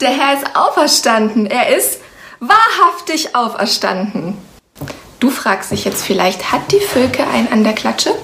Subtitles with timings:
[0.00, 1.46] Der Herr ist auferstanden.
[1.46, 2.00] Er ist
[2.40, 4.36] wahrhaftig auferstanden.
[5.20, 8.14] Du fragst dich jetzt vielleicht, hat die Völke einen an der Klatsche?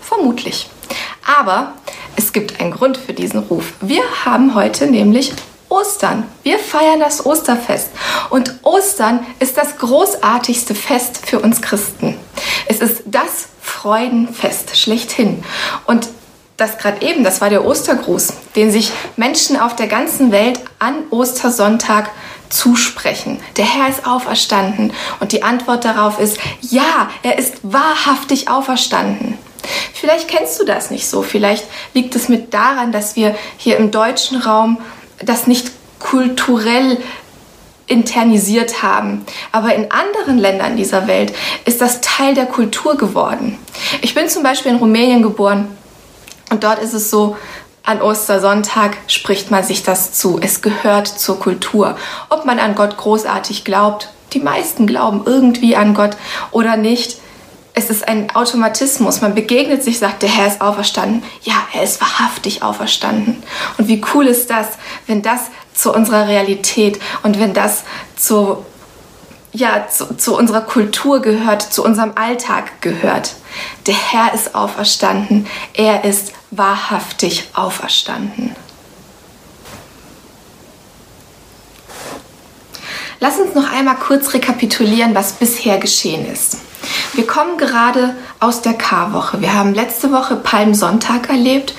[0.00, 0.70] Vermutlich.
[1.38, 1.74] Aber
[2.16, 3.74] es gibt einen Grund für diesen Ruf.
[3.82, 5.34] Wir haben heute nämlich
[5.68, 6.24] Ostern.
[6.42, 7.90] Wir feiern das Osterfest.
[8.30, 12.16] Und Ostern ist das großartigste Fest für uns Christen.
[12.66, 15.44] Es ist das Freudenfest schlechthin.
[15.86, 16.08] Und
[16.56, 20.94] das gerade eben, das war der Ostergruß, den sich Menschen auf der ganzen Welt an
[21.10, 22.10] Ostersonntag
[22.48, 23.40] zusprechen.
[23.56, 24.92] Der Herr ist auferstanden.
[25.18, 29.36] Und die Antwort darauf ist, ja, er ist wahrhaftig auferstanden.
[29.92, 31.22] Vielleicht kennst du das nicht so.
[31.22, 31.64] Vielleicht
[31.94, 34.78] liegt es mit daran, dass wir hier im deutschen Raum
[35.24, 36.98] das nicht kulturell
[37.86, 39.24] internisiert haben.
[39.52, 43.58] Aber in anderen Ländern dieser Welt ist das Teil der Kultur geworden.
[44.02, 45.76] Ich bin zum Beispiel in Rumänien geboren
[46.54, 47.36] und dort ist es so,
[47.82, 50.38] an Ostersonntag spricht man sich das zu.
[50.40, 51.96] Es gehört zur Kultur.
[52.28, 56.16] Ob man an Gott großartig glaubt, die meisten glauben irgendwie an Gott
[56.52, 57.16] oder nicht.
[57.74, 59.20] Es ist ein Automatismus.
[59.20, 61.24] Man begegnet sich, sagt, der Herr ist auferstanden.
[61.42, 63.42] Ja, er ist wahrhaftig auferstanden.
[63.78, 64.68] Und wie cool ist das,
[65.08, 65.40] wenn das
[65.74, 67.82] zu unserer Realität und wenn das
[68.14, 68.64] zu,
[69.52, 73.34] ja, zu, zu unserer Kultur gehört, zu unserem Alltag gehört.
[73.86, 75.46] Der Herr ist auferstanden.
[75.74, 78.54] Er ist wahrhaftig auferstanden.
[83.20, 86.58] Lass uns noch einmal kurz rekapitulieren, was bisher geschehen ist.
[87.14, 89.40] Wir kommen gerade aus der Karwoche.
[89.40, 91.74] Wir haben letzte Woche Palmsonntag erlebt,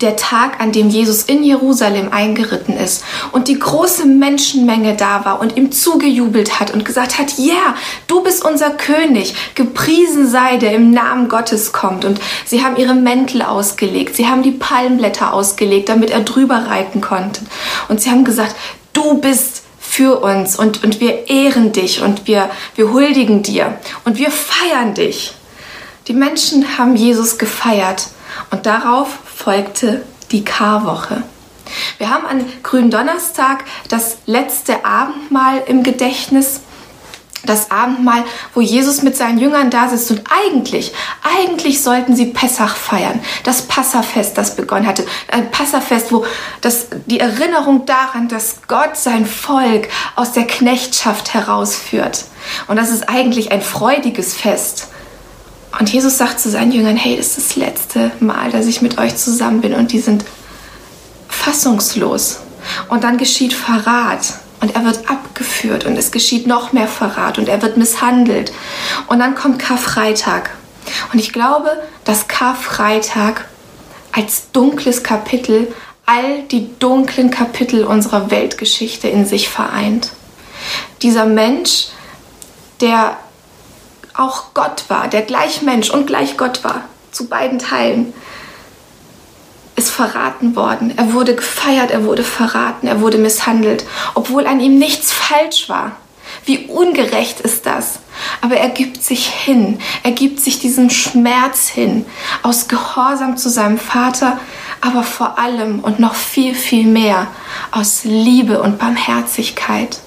[0.00, 5.40] der Tag, an dem Jesus in Jerusalem eingeritten ist und die große Menschenmenge da war
[5.40, 7.74] und ihm zugejubelt hat und gesagt hat, ja, yeah,
[8.06, 12.04] du bist unser König, gepriesen sei, der im Namen Gottes kommt.
[12.04, 17.00] Und sie haben ihre Mäntel ausgelegt, sie haben die Palmblätter ausgelegt, damit er drüber reiten
[17.00, 17.42] konnte.
[17.88, 18.56] Und sie haben gesagt,
[18.92, 19.61] du bist
[19.92, 23.76] für uns und, und wir ehren dich und wir, wir huldigen dir
[24.06, 25.34] und wir feiern dich.
[26.08, 28.06] Die Menschen haben Jesus gefeiert
[28.50, 31.22] und darauf folgte die Karwoche.
[31.98, 36.62] Wir haben an Gründonnerstag das letzte Abendmahl im Gedächtnis
[37.44, 40.92] das Abendmahl, wo Jesus mit seinen Jüngern da sitzt und eigentlich,
[41.22, 46.24] eigentlich sollten sie Pessach feiern, das Passafest, das begonnen hatte, ein Passafest, wo
[46.60, 52.24] das, die Erinnerung daran, dass Gott sein Volk aus der Knechtschaft herausführt.
[52.68, 54.88] Und das ist eigentlich ein freudiges Fest.
[55.78, 58.98] Und Jesus sagt zu seinen Jüngern, hey, das ist das letzte Mal, dass ich mit
[58.98, 60.24] euch zusammen bin und die sind
[61.28, 62.40] fassungslos.
[62.88, 67.48] Und dann geschieht Verrat und er wird abgeführt und es geschieht noch mehr Verrat und
[67.48, 68.52] er wird misshandelt.
[69.08, 70.50] Und dann kommt Karfreitag.
[71.12, 73.48] Und ich glaube, dass Karfreitag
[74.12, 75.74] als dunkles Kapitel
[76.06, 80.12] all die dunklen Kapitel unserer Weltgeschichte in sich vereint.
[81.02, 81.88] Dieser Mensch,
[82.80, 83.16] der
[84.14, 88.14] auch Gott war, der gleich Mensch und gleich Gott war, zu beiden Teilen,
[89.76, 90.92] ist verraten worden.
[90.96, 93.84] Er wurde gefeiert, er wurde verraten, er wurde misshandelt,
[94.14, 95.92] obwohl an ihm nichts falsch war.
[96.44, 98.00] Wie ungerecht ist das?
[98.40, 102.04] Aber er gibt sich hin, er gibt sich diesem Schmerz hin,
[102.42, 104.40] aus Gehorsam zu seinem Vater,
[104.80, 107.28] aber vor allem und noch viel, viel mehr
[107.70, 109.98] aus Liebe und Barmherzigkeit.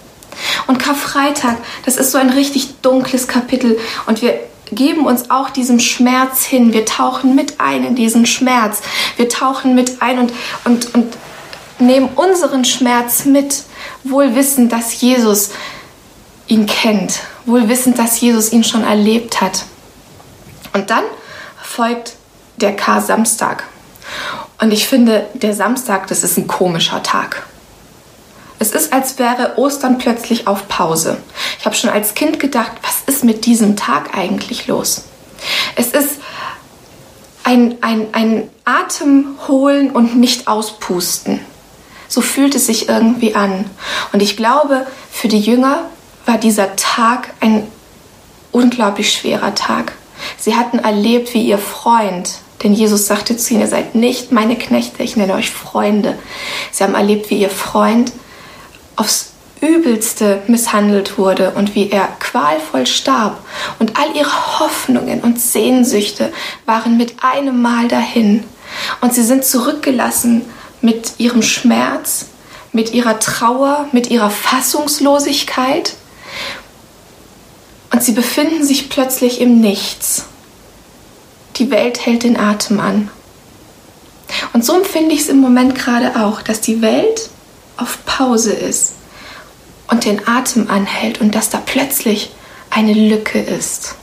[0.67, 4.37] Und Karfreitag, das ist so ein richtig dunkles Kapitel und wir
[4.71, 6.73] geben uns auch diesem Schmerz hin.
[6.73, 8.81] Wir tauchen mit ein in diesen Schmerz.
[9.17, 10.33] Wir tauchen mit ein und,
[10.65, 11.17] und, und
[11.79, 13.63] nehmen unseren Schmerz mit,
[14.03, 15.51] wohl wissend, dass Jesus
[16.47, 19.65] ihn kennt, wohl wissend, dass Jesus ihn schon erlebt hat.
[20.73, 21.03] Und dann
[21.61, 22.13] folgt
[22.57, 23.63] der K-Samstag.
[24.61, 27.45] Und ich finde, der Samstag, das ist ein komischer Tag.
[28.59, 31.17] Es ist, als wäre Ostern plötzlich auf Pause.
[31.59, 35.03] Ich habe schon als Kind gedacht, was ist mit diesem Tag eigentlich los?
[35.75, 36.19] Es ist
[37.43, 41.39] ein, ein, ein Atem holen und nicht auspusten.
[42.07, 43.69] So fühlt es sich irgendwie an.
[44.13, 45.85] Und ich glaube, für die Jünger
[46.25, 47.67] war dieser Tag ein
[48.51, 49.93] unglaublich schwerer Tag.
[50.37, 54.55] Sie hatten erlebt, wie ihr Freund, denn Jesus sagte zu ihnen, ihr seid nicht meine
[54.55, 56.17] Knechte, ich nenne euch Freunde.
[56.71, 58.11] Sie haben erlebt, wie ihr Freund
[58.95, 59.31] aufs
[59.61, 63.43] übelste misshandelt wurde und wie er qualvoll starb.
[63.79, 66.31] Und all ihre Hoffnungen und Sehnsüchte
[66.65, 68.43] waren mit einem Mal dahin.
[69.01, 70.43] Und sie sind zurückgelassen
[70.81, 72.27] mit ihrem Schmerz,
[72.73, 75.93] mit ihrer Trauer, mit ihrer Fassungslosigkeit.
[77.91, 80.25] Und sie befinden sich plötzlich im Nichts.
[81.55, 83.09] Die Welt hält den Atem an.
[84.53, 87.29] Und so empfinde ich es im Moment gerade auch, dass die Welt
[87.77, 88.93] auf Pause ist
[89.87, 92.31] und den Atem anhält und dass da plötzlich
[92.69, 93.95] eine Lücke ist.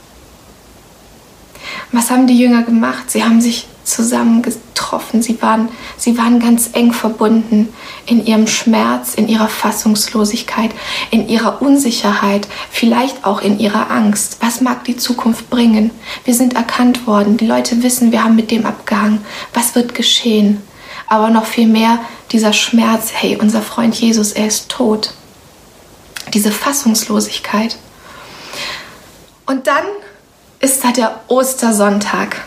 [1.91, 3.11] Was haben die Jünger gemacht?
[3.11, 5.21] Sie haben sich zusammengetroffen.
[5.21, 7.69] Sie waren, sie waren ganz eng verbunden
[8.05, 10.71] in ihrem Schmerz, in ihrer Fassungslosigkeit,
[11.11, 14.37] in ihrer Unsicherheit, vielleicht auch in ihrer Angst.
[14.39, 15.91] Was mag die Zukunft bringen?
[16.25, 17.37] Wir sind erkannt worden.
[17.37, 19.23] Die Leute wissen, wir haben mit dem abgehangen.
[19.53, 20.61] Was wird geschehen?
[21.07, 21.99] Aber noch viel mehr
[22.31, 23.11] dieser Schmerz.
[23.13, 25.13] Hey, unser Freund Jesus, er ist tot.
[26.33, 27.77] Diese Fassungslosigkeit.
[29.45, 29.85] Und dann
[30.59, 32.45] ist da der Ostersonntag.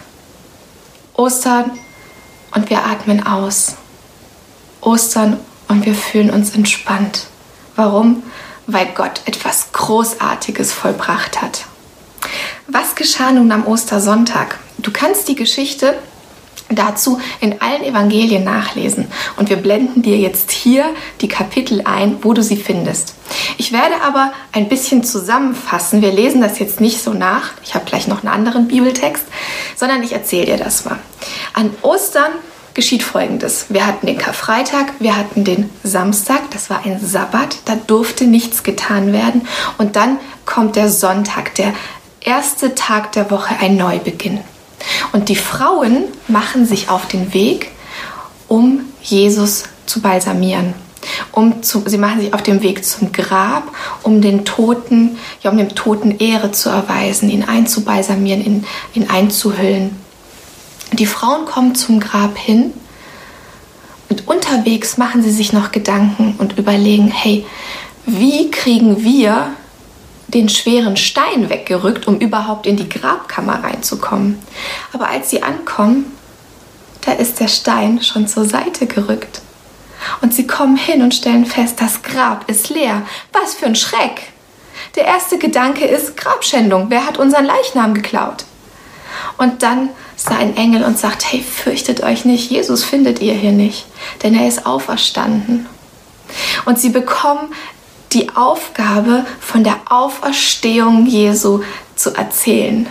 [1.14, 1.79] Ostern
[2.55, 3.75] und wir atmen aus.
[4.81, 5.38] Ostern
[5.69, 7.26] und wir fühlen uns entspannt.
[7.75, 8.23] Warum?
[8.67, 11.67] Weil Gott etwas Großartiges vollbracht hat.
[12.67, 14.59] Was geschah nun am Ostersonntag?
[14.79, 15.99] Du kannst die Geschichte
[16.69, 19.07] dazu in allen Evangelien nachlesen.
[19.37, 20.87] Und wir blenden dir jetzt hier
[21.21, 23.15] die Kapitel ein, wo du sie findest.
[23.59, 26.03] Ich werde aber ein bisschen zusammenfassen.
[26.03, 27.51] Wir lesen das jetzt nicht so nach.
[27.63, 29.25] Ich habe gleich noch einen anderen Bibeltext,
[29.77, 30.99] sondern ich erzähle dir das mal.
[31.55, 32.33] An Ostern
[32.75, 33.67] geschieht Folgendes.
[33.71, 38.62] Wir hatten den Karfreitag, wir hatten den Samstag, das war ein Sabbat, da durfte nichts
[38.62, 39.49] getan werden.
[39.79, 41.73] Und dann kommt der Sonntag, der
[42.21, 44.41] erste Tag der Woche, ein Neubeginn.
[45.12, 47.71] Und die Frauen machen sich auf den Weg,
[48.49, 50.75] um Jesus zu balsamieren.
[51.31, 53.73] Um zu, sie machen sich auf den Weg zum Grab,
[54.03, 59.97] um den Toten, ja, um dem Toten Ehre zu erweisen, ihn einzubalsamieren, ihn, ihn einzuhüllen.
[60.93, 62.73] Die Frauen kommen zum Grab hin
[64.09, 67.44] und unterwegs machen sie sich noch Gedanken und überlegen, hey,
[68.06, 69.49] wie kriegen wir
[70.28, 74.38] den schweren Stein weggerückt, um überhaupt in die Grabkammer reinzukommen.
[74.93, 76.12] Aber als sie ankommen,
[77.02, 79.40] da ist der Stein schon zur Seite gerückt.
[80.20, 83.02] Und sie kommen hin und stellen fest, das Grab ist leer.
[83.32, 84.32] Was für ein Schreck!
[84.94, 86.87] Der erste Gedanke ist Grabschändung.
[86.90, 88.44] Wer hat unseren Leichnam geklaut?
[89.38, 89.90] Und dann
[90.28, 93.87] da ein Engel und sagt, hey, fürchtet euch nicht, Jesus findet ihr hier nicht,
[94.23, 95.67] denn er ist auferstanden.
[96.64, 97.52] Und sie bekommen
[98.12, 101.62] die Aufgabe, von der Auferstehung Jesu
[101.97, 102.87] zu erzählen.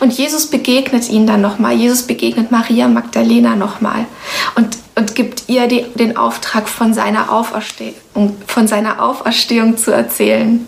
[0.00, 1.74] Und Jesus begegnet ihnen dann nochmal.
[1.74, 4.06] Jesus begegnet Maria Magdalena nochmal
[4.54, 10.66] und, und gibt ihr die, den Auftrag, von seiner, Auferstehung, von seiner Auferstehung zu erzählen.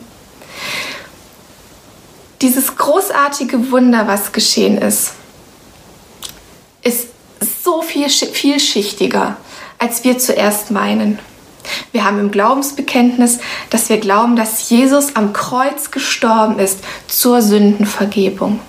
[2.40, 5.12] Dieses großartige Wunder, was geschehen ist,
[6.82, 7.08] ist
[7.64, 9.36] so viel vielschichtiger,
[9.78, 11.18] als wir zuerst meinen.
[11.92, 13.38] Wir haben im Glaubensbekenntnis,
[13.70, 18.60] dass wir glauben, dass Jesus am Kreuz gestorben ist zur Sündenvergebung.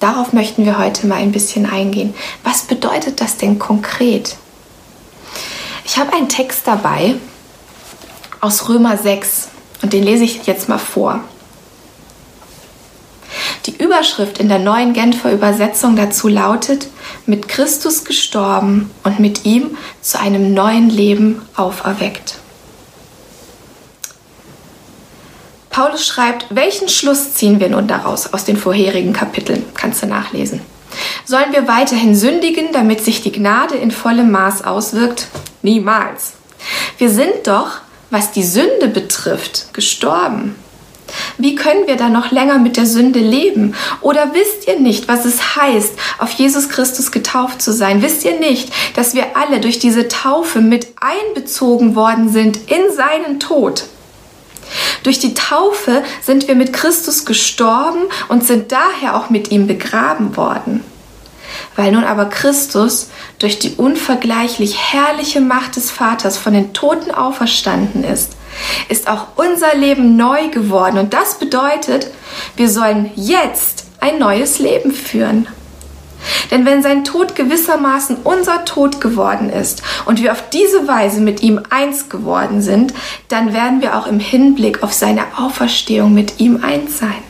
[0.00, 2.14] Darauf möchten wir heute mal ein bisschen eingehen.
[2.42, 4.36] Was bedeutet das denn konkret?
[5.84, 7.14] Ich habe einen Text dabei
[8.40, 9.48] aus Römer 6
[9.82, 11.20] und den lese ich jetzt mal vor.
[13.66, 16.88] Die Überschrift in der neuen Genfer Übersetzung dazu lautet,
[17.26, 22.38] mit Christus gestorben und mit ihm zu einem neuen Leben auferweckt.
[25.70, 29.64] Paulus schreibt, welchen Schluss ziehen wir nun daraus aus den vorherigen Kapiteln?
[29.74, 30.60] Kannst du nachlesen.
[31.24, 35.28] Sollen wir weiterhin sündigen, damit sich die Gnade in vollem Maß auswirkt?
[35.62, 36.32] Niemals.
[36.98, 37.78] Wir sind doch,
[38.10, 40.56] was die Sünde betrifft, gestorben.
[41.38, 43.74] Wie können wir da noch länger mit der Sünde leben?
[44.00, 48.02] Oder wisst ihr nicht, was es heißt, auf Jesus Christus getauft zu sein?
[48.02, 53.40] Wisst ihr nicht, dass wir alle durch diese Taufe mit einbezogen worden sind in seinen
[53.40, 53.84] Tod?
[55.02, 60.36] Durch die Taufe sind wir mit Christus gestorben und sind daher auch mit ihm begraben
[60.36, 60.84] worden.
[61.76, 68.04] Weil nun aber Christus durch die unvergleichlich herrliche Macht des Vaters von den Toten auferstanden
[68.04, 68.32] ist,
[68.88, 70.98] ist auch unser Leben neu geworden.
[70.98, 72.08] Und das bedeutet,
[72.56, 75.48] wir sollen jetzt ein neues Leben führen.
[76.50, 81.42] Denn wenn sein Tod gewissermaßen unser Tod geworden ist und wir auf diese Weise mit
[81.42, 82.94] ihm eins geworden sind,
[83.28, 87.22] dann werden wir auch im Hinblick auf seine Auferstehung mit ihm eins sein.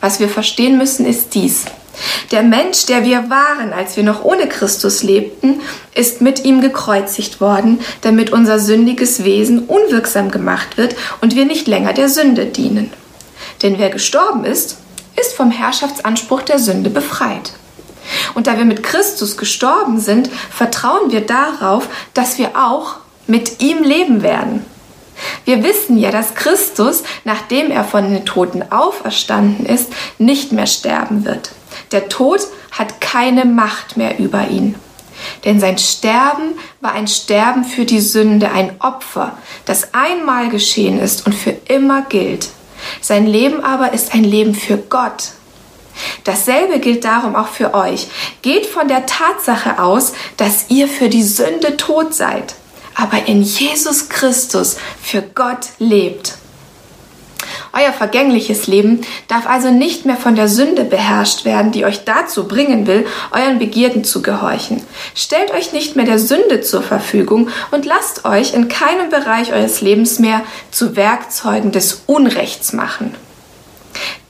[0.00, 1.64] Was wir verstehen müssen, ist dies.
[2.30, 5.60] Der Mensch, der wir waren, als wir noch ohne Christus lebten,
[5.94, 11.66] ist mit ihm gekreuzigt worden, damit unser sündiges Wesen unwirksam gemacht wird und wir nicht
[11.66, 12.92] länger der Sünde dienen.
[13.62, 14.78] Denn wer gestorben ist,
[15.18, 17.52] ist vom Herrschaftsanspruch der Sünde befreit.
[18.34, 23.82] Und da wir mit Christus gestorben sind, vertrauen wir darauf, dass wir auch mit ihm
[23.82, 24.64] leben werden.
[25.44, 31.24] Wir wissen ja, dass Christus, nachdem er von den Toten auferstanden ist, nicht mehr sterben
[31.24, 31.50] wird.
[31.92, 34.76] Der Tod hat keine Macht mehr über ihn.
[35.44, 41.26] Denn sein Sterben war ein Sterben für die Sünde, ein Opfer, das einmal geschehen ist
[41.26, 42.48] und für immer gilt.
[43.00, 45.32] Sein Leben aber ist ein Leben für Gott.
[46.24, 48.08] Dasselbe gilt darum auch für euch.
[48.42, 52.54] Geht von der Tatsache aus, dass ihr für die Sünde tot seid,
[52.94, 56.34] aber in Jesus Christus für Gott lebt.
[57.72, 62.48] Euer vergängliches Leben darf also nicht mehr von der Sünde beherrscht werden, die euch dazu
[62.48, 64.82] bringen will, euren Begierden zu gehorchen.
[65.14, 69.80] Stellt euch nicht mehr der Sünde zur Verfügung und lasst euch in keinem Bereich eures
[69.80, 73.14] Lebens mehr zu Werkzeugen des Unrechts machen.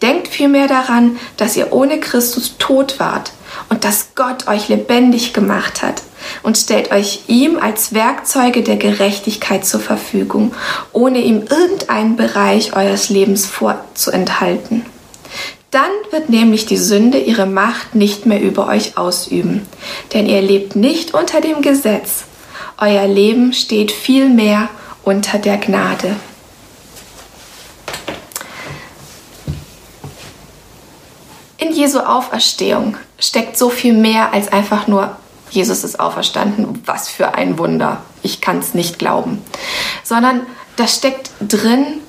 [0.03, 3.33] Denkt vielmehr daran, dass ihr ohne Christus tot wart
[3.69, 6.03] und dass Gott euch lebendig gemacht hat
[6.43, 10.55] und stellt euch ihm als Werkzeuge der Gerechtigkeit zur Verfügung,
[10.93, 14.85] ohne ihm irgendeinen Bereich eures Lebens vorzuenthalten.
[15.71, 19.67] Dann wird nämlich die Sünde ihre Macht nicht mehr über euch ausüben,
[20.13, 22.25] denn ihr lebt nicht unter dem Gesetz,
[22.83, 24.69] euer Leben steht vielmehr
[25.03, 26.17] unter der Gnade.
[31.59, 35.15] In Jesu Auferstehung steckt so viel mehr als einfach nur
[35.51, 37.99] Jesus ist auferstanden, was für ein Wunder.
[38.23, 39.43] Ich kann es nicht glauben.
[40.05, 42.01] Sondern da steckt drin,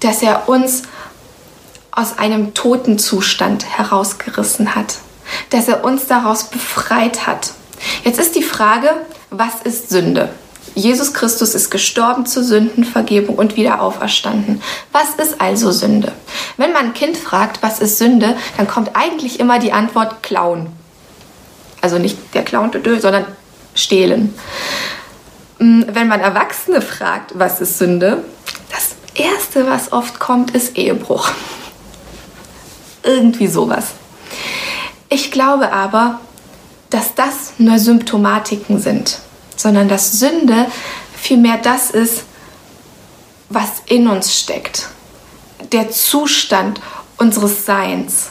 [0.00, 0.82] dass er uns
[1.90, 4.96] aus einem toten Zustand herausgerissen hat,
[5.50, 7.52] dass er uns daraus befreit hat.
[8.04, 8.90] Jetzt ist die Frage,
[9.30, 10.30] was ist Sünde?
[10.74, 14.60] Jesus Christus ist gestorben zur Sündenvergebung und wieder auferstanden.
[14.90, 16.12] Was ist also Sünde?
[16.56, 20.68] Wenn man ein Kind fragt, was ist Sünde, dann kommt eigentlich immer die Antwort klauen.
[21.84, 23.26] Also nicht der Clown, sondern
[23.74, 24.34] stehlen.
[25.58, 28.24] Mm, wenn man Erwachsene fragt, was ist Sünde,
[28.72, 31.28] das Erste, was oft kommt, ist Ehebruch.
[33.02, 33.88] Irgendwie sowas.
[35.10, 36.20] Ich glaube aber,
[36.88, 39.18] dass das nur Symptomatiken sind,
[39.54, 40.64] sondern dass Sünde
[41.14, 42.22] vielmehr das ist,
[43.50, 44.88] was in uns steckt.
[45.70, 46.80] Der Zustand
[47.18, 48.30] unseres Seins.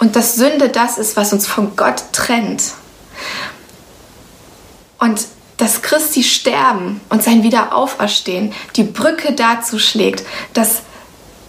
[0.00, 2.74] Und dass Sünde das ist, was uns von Gott trennt.
[5.00, 5.26] Und
[5.56, 10.82] dass Christi Sterben und sein Wiederauferstehen die Brücke dazu schlägt, dass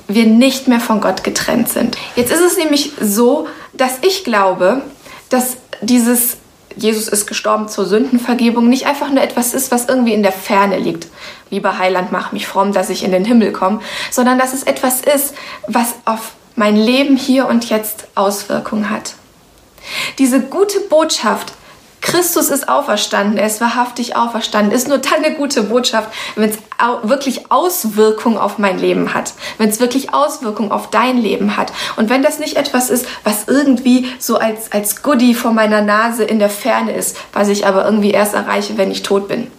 [0.07, 1.97] wir nicht mehr von Gott getrennt sind.
[2.15, 4.81] Jetzt ist es nämlich so, dass ich glaube,
[5.29, 6.37] dass dieses
[6.77, 10.77] Jesus ist gestorben zur Sündenvergebung nicht einfach nur etwas ist, was irgendwie in der Ferne
[10.77, 11.07] liegt.
[11.49, 15.01] Lieber Heiland, mach mich fromm, dass ich in den Himmel komme, sondern dass es etwas
[15.01, 15.33] ist,
[15.67, 19.15] was auf mein Leben hier und jetzt Auswirkungen hat.
[20.17, 21.53] Diese gute Botschaft
[22.01, 26.57] Christus ist auferstanden, er ist wahrhaftig auferstanden, ist nur dann eine gute Botschaft, wenn es
[27.03, 31.71] wirklich Auswirkungen auf mein Leben hat, wenn es wirklich Auswirkungen auf dein Leben hat.
[31.95, 36.23] Und wenn das nicht etwas ist, was irgendwie so als, als Goodie vor meiner Nase
[36.23, 39.51] in der Ferne ist, was ich aber irgendwie erst erreiche, wenn ich tot bin.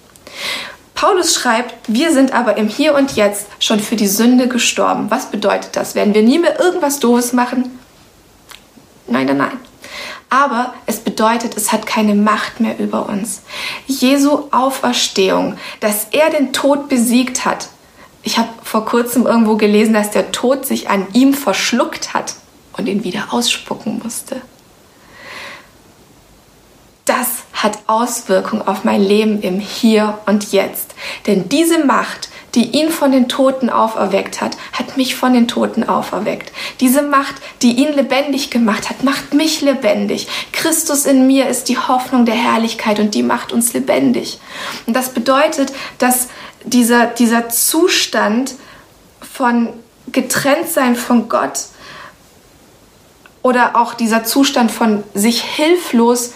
[0.97, 5.11] Paulus schreibt, wir sind aber im Hier und Jetzt schon für die Sünde gestorben.
[5.11, 5.95] Was bedeutet das?
[5.95, 7.79] Werden wir nie mehr irgendwas Doofes machen?
[9.07, 9.72] Nein, nein, nein
[10.33, 13.43] aber es bedeutet, es hat keine Macht mehr über uns.
[13.87, 17.69] Jesu Auferstehung, dass er den Tod besiegt hat.
[18.23, 22.37] Ich habe vor kurzem irgendwo gelesen, dass der Tod sich an ihm verschluckt hat
[22.79, 24.41] und ihn wieder ausspucken musste.
[27.05, 30.95] Das hat Auswirkungen auf mein Leben im Hier und Jetzt.
[31.27, 35.85] Denn diese Macht, die ihn von den Toten auferweckt hat, hat mich von den Toten
[35.85, 36.53] auferweckt.
[36.81, 40.29] Diese Macht, die ihn lebendig gemacht hat, macht mich lebendig.
[40.53, 44.39] Christus in mir ist die Hoffnung der Herrlichkeit und die macht uns lebendig.
[44.87, 46.29] Und das bedeutet, dass
[46.65, 48.55] dieser, dieser Zustand
[49.21, 49.69] von
[50.11, 51.67] Getrenntsein von Gott
[53.43, 56.33] oder auch dieser Zustand von sich hilflos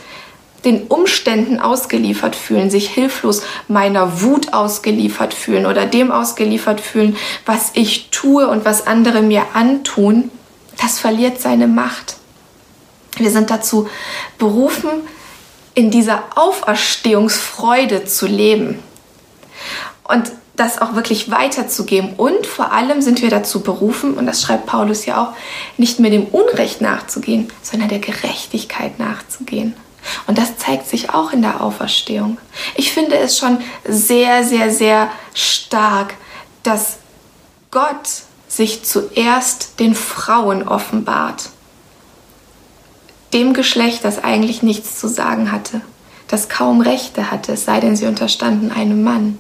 [0.67, 7.71] den Umständen ausgeliefert fühlen, sich hilflos meiner Wut ausgeliefert fühlen oder dem ausgeliefert fühlen, was
[7.75, 10.31] ich tue und was andere mir antun,
[10.79, 12.17] das verliert seine Macht.
[13.17, 13.89] Wir sind dazu
[14.37, 14.91] berufen,
[15.75, 18.81] in dieser Auferstehungsfreude zu leben
[20.05, 22.15] und das auch wirklich weiterzugeben.
[22.17, 25.37] Und vor allem sind wir dazu berufen, und das schreibt Paulus ja auch,
[25.77, 29.75] nicht mehr dem Unrecht nachzugehen, sondern der Gerechtigkeit nachzugehen.
[30.27, 32.39] Und das zeigt sich auch in der Auferstehung.
[32.75, 36.15] Ich finde es schon sehr, sehr, sehr stark,
[36.63, 36.99] dass
[37.71, 41.51] Gott sich zuerst den Frauen offenbart.
[43.33, 45.81] Dem Geschlecht, das eigentlich nichts zu sagen hatte,
[46.29, 49.39] das kaum Rechte hatte, es sei denn, sie unterstanden einem Mann.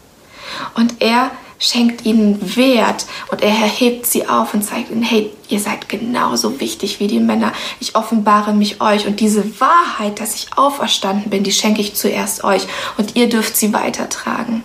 [0.75, 5.61] Und er schenkt ihnen Wert und er erhebt sie auf und zeigt ihnen, hey, ihr
[5.61, 7.53] seid genauso wichtig wie die Männer.
[7.81, 12.45] Ich offenbare mich euch und diese Wahrheit, dass ich auferstanden bin, die schenke ich zuerst
[12.45, 12.67] euch
[12.99, 14.65] und ihr dürft sie weitertragen.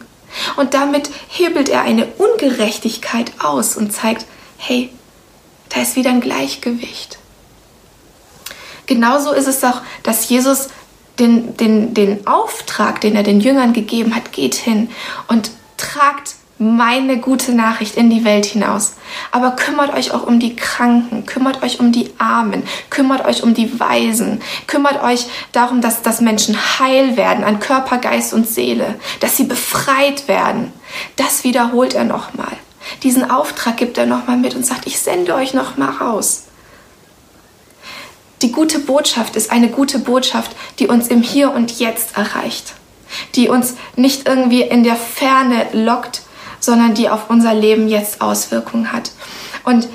[0.56, 4.26] Und damit hebelt er eine Ungerechtigkeit aus und zeigt,
[4.58, 4.90] hey,
[5.70, 7.18] da ist wieder ein Gleichgewicht.
[8.86, 10.70] Genauso ist es auch, dass Jesus
[11.20, 14.90] den, den, den Auftrag, den er den Jüngern gegeben hat, geht hin
[15.28, 18.94] und tragt meine gute Nachricht in die Welt hinaus.
[19.32, 23.56] Aber kümmert euch auch um die Kranken, kümmert euch um die Armen, kümmert euch um
[23.56, 28.96] die Weisen, kümmert euch darum, dass, dass Menschen heil werden an Körper, Geist und Seele,
[29.22, 30.72] dass sie befreit werden.
[31.16, 32.56] Das wiederholt er nochmal.
[33.02, 36.44] Diesen Auftrag gibt er nochmal mit und sagt, ich sende euch nochmal raus.
[38.44, 42.74] Die gute Botschaft ist eine gute Botschaft, die uns im Hier und Jetzt erreicht,
[43.34, 46.22] die uns nicht irgendwie in der Ferne lockt,
[46.62, 49.12] sondern die auf unser Leben jetzt Auswirkungen hat.
[49.66, 49.90] Und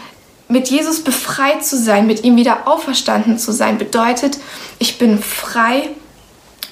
[0.48, 4.38] mit Jesus befreit zu sein, mit ihm wieder auferstanden zu sein, bedeutet,
[4.78, 5.88] ich bin frei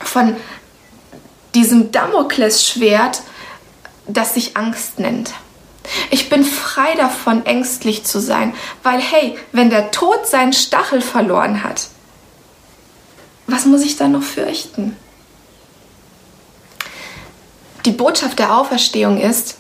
[0.01, 0.37] von
[1.55, 3.23] diesem Damoklesschwert,
[4.07, 5.33] das sich Angst nennt.
[6.11, 11.63] Ich bin frei davon, ängstlich zu sein, weil hey, wenn der Tod seinen Stachel verloren
[11.63, 11.89] hat,
[13.47, 14.97] was muss ich dann noch fürchten?
[17.85, 19.57] Die Botschaft der Auferstehung ist,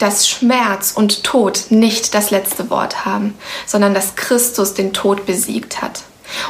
[0.00, 5.80] dass Schmerz und Tod nicht das letzte Wort haben, sondern dass Christus den Tod besiegt
[5.80, 6.02] hat.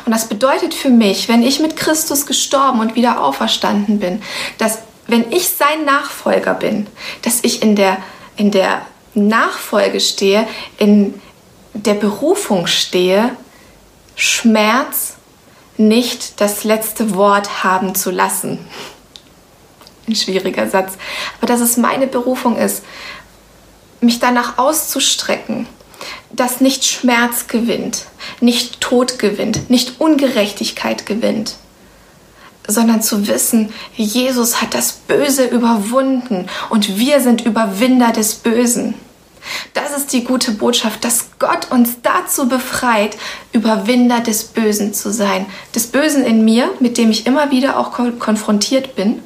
[0.06, 4.22] Und das bedeutet für mich, wenn ich mit Christus gestorben und wieder auferstanden bin,
[4.58, 6.86] dass wenn ich sein Nachfolger bin,
[7.22, 7.98] dass ich in der,
[8.36, 8.82] in der
[9.14, 10.46] Nachfolge stehe,
[10.78, 11.20] in
[11.74, 13.30] der Berufung stehe,
[14.14, 15.14] Schmerz
[15.76, 18.58] nicht das letzte Wort haben zu lassen.
[20.06, 20.92] Ein schwieriger Satz.
[21.38, 22.84] Aber dass es meine Berufung ist,
[24.00, 25.66] mich danach auszustrecken,
[26.32, 28.06] dass nicht Schmerz gewinnt,
[28.40, 31.56] nicht Tod gewinnt, nicht Ungerechtigkeit gewinnt,
[32.66, 38.94] sondern zu wissen, Jesus hat das Böse überwunden und wir sind Überwinder des Bösen.
[39.74, 43.16] Das ist die gute Botschaft, dass Gott uns dazu befreit,
[43.52, 45.46] Überwinder des Bösen zu sein.
[45.74, 49.22] Des Bösen in mir, mit dem ich immer wieder auch konfrontiert bin,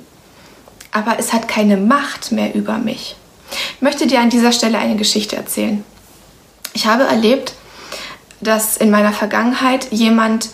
[0.93, 3.17] aber es hat keine Macht mehr über mich.
[3.77, 5.85] Ich möchte dir an dieser Stelle eine Geschichte erzählen.
[6.73, 7.55] Ich habe erlebt,
[8.41, 10.51] dass in meiner Vergangenheit jemand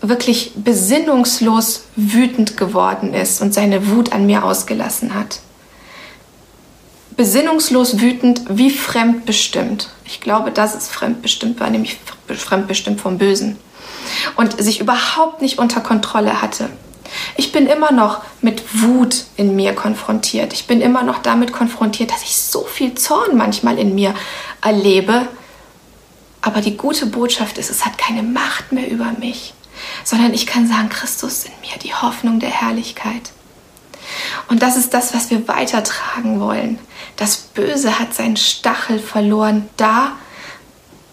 [0.00, 5.40] wirklich besinnungslos wütend geworden ist und seine Wut an mir ausgelassen hat.
[7.16, 9.90] Besinnungslos wütend wie fremdbestimmt.
[10.04, 13.58] Ich glaube, dass es fremdbestimmt war, nämlich fremdbestimmt vom Bösen.
[14.36, 16.68] Und sich überhaupt nicht unter Kontrolle hatte.
[17.36, 20.52] Ich bin immer noch mit Wut in mir konfrontiert.
[20.52, 24.14] Ich bin immer noch damit konfrontiert, dass ich so viel Zorn manchmal in mir
[24.62, 25.28] erlebe.
[26.40, 29.54] Aber die gute Botschaft ist, es hat keine Macht mehr über mich,
[30.04, 33.30] sondern ich kann sagen, Christus in mir, die Hoffnung der Herrlichkeit.
[34.48, 36.78] Und das ist das, was wir weitertragen wollen.
[37.16, 40.12] Das Böse hat seinen Stachel verloren, da,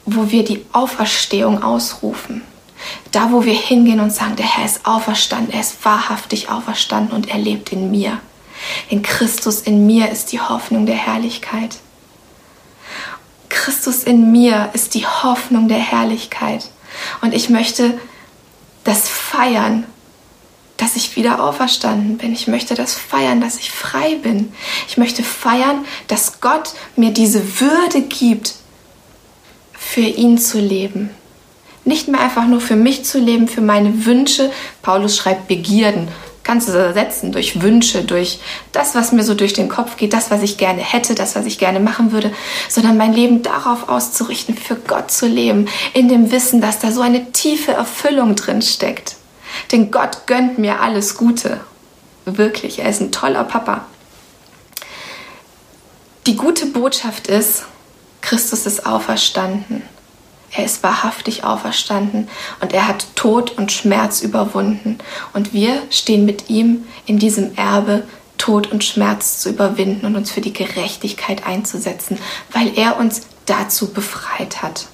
[0.06, 2.42] wo wir die Auferstehung ausrufen.
[3.12, 7.30] Da, wo wir hingehen und sagen, der Herr ist auferstanden, er ist wahrhaftig auferstanden und
[7.30, 8.20] er lebt in mir.
[8.89, 11.78] Denn Christus in mir ist die Hoffnung der Herrlichkeit.
[13.50, 16.70] Christus in mir ist die Hoffnung der Herrlichkeit.
[17.22, 18.00] Und ich möchte
[18.84, 19.86] das feiern,
[20.78, 22.32] dass ich wieder auferstanden bin.
[22.32, 24.54] Ich möchte das feiern, dass ich frei bin.
[24.88, 28.56] Ich möchte feiern, dass Gott mir diese Würde gibt,
[29.78, 31.10] für ihn zu leben.
[31.86, 34.52] Nicht mehr einfach nur für mich zu leben, für meine Wünsche.
[34.82, 36.08] Paulus schreibt Begierden.
[36.44, 38.39] Kannst du ersetzen durch Wünsche, durch
[38.72, 41.46] das, was mir so durch den Kopf geht, das, was ich gerne hätte, das, was
[41.46, 42.32] ich gerne machen würde,
[42.68, 47.02] sondern mein Leben darauf auszurichten, für Gott zu leben, in dem Wissen, dass da so
[47.02, 49.15] eine tiefe Erfüllung drin steckt.
[49.72, 51.60] Denn Gott gönnt mir alles Gute.
[52.26, 53.86] Wirklich, er ist ein toller Papa.
[56.26, 57.63] Die gute Botschaft ist,
[58.22, 59.84] Christus ist auferstanden.
[60.52, 62.28] Er ist wahrhaftig auferstanden
[62.60, 64.98] und er hat Tod und Schmerz überwunden.
[65.34, 68.04] Und wir stehen mit ihm in diesem Erbe,
[68.38, 72.18] Tod und Schmerz zu überwinden und uns für die Gerechtigkeit einzusetzen,
[72.52, 74.88] weil er uns dazu befreit hat.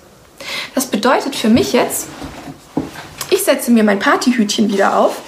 [0.73, 2.07] Das bedeutet für mich jetzt,
[3.29, 5.21] ich setze mir mein Partyhütchen wieder auf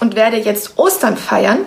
[0.00, 1.60] und werde jetzt Ostern feiern,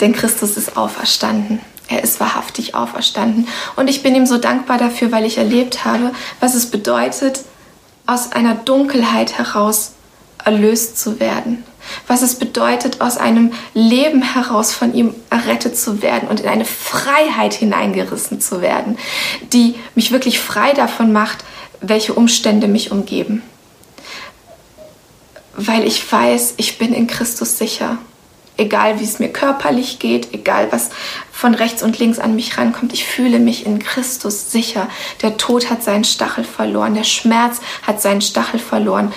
[0.00, 1.60] denn Christus ist auferstanden.
[1.88, 3.46] Er ist wahrhaftig auferstanden.
[3.76, 7.40] Und ich bin ihm so dankbar dafür, weil ich erlebt habe, was es bedeutet,
[8.06, 9.92] aus einer Dunkelheit heraus
[10.44, 11.64] erlöst zu werden.
[12.06, 16.64] was es bedeutet, aus einem Leben heraus von ihm errettet zu werden und in eine
[16.64, 18.98] Freiheit hineingerissen zu werden,
[19.52, 21.44] die mich wirklich frei davon macht,
[21.80, 23.42] welche Umstände mich umgeben.
[25.56, 27.98] Weil ich weiß, ich bin in Christus sicher.
[28.56, 30.90] Egal wie es mir körperlich geht, egal was
[31.32, 34.88] von rechts und links an mich rankommt, ich fühle mich in Christus sicher.
[35.22, 39.12] Der Tod hat seinen Stachel verloren, der Schmerz hat seinen Stachel verloren.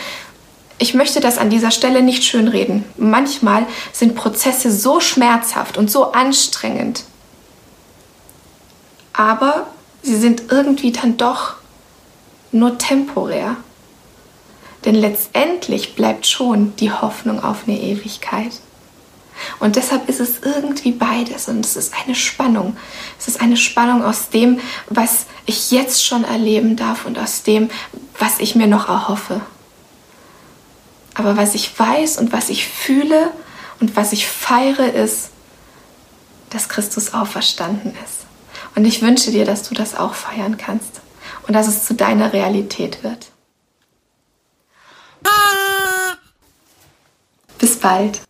[0.80, 2.84] Ich möchte das an dieser Stelle nicht schönreden.
[2.98, 7.04] Manchmal sind Prozesse so schmerzhaft und so anstrengend.
[9.14, 9.68] Aber
[10.02, 11.56] sie sind irgendwie dann doch
[12.52, 13.56] nur temporär.
[14.86, 18.52] Denn letztendlich bleibt schon die Hoffnung auf eine Ewigkeit.
[19.60, 22.78] Und deshalb ist es irgendwie beides und es ist eine Spannung.
[23.20, 27.70] Es ist eine Spannung aus dem, was ich jetzt schon erleben darf und aus dem,
[28.20, 29.42] was ich mir noch erhoffe.
[31.14, 33.32] Aber was ich weiß und was ich fühle
[33.80, 35.30] und was ich feiere, ist,
[36.50, 38.26] dass Christus auferstanden ist.
[38.76, 41.02] Und ich wünsche dir, dass du das auch feiern kannst
[41.48, 43.32] und dass es zu deiner Realität wird.
[47.58, 48.22] Bis bald.